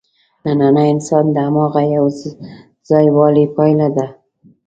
[0.45, 4.07] نننی انسان د هماغه یوځایوالي پایله ده.